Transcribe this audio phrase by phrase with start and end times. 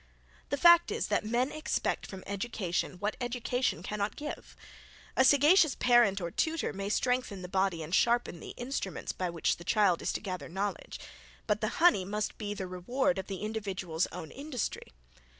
[0.49, 4.55] The fact is, that men expect from education, what education cannot give.
[5.15, 9.57] A sagacious parent or tutor may strengthen the body and sharpen the instruments by which
[9.57, 10.99] the child is to gather knowledge;
[11.45, 14.87] but the honey must be the reward of the individual's own industry.